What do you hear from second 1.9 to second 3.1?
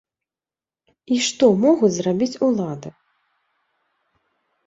зрабіць улады?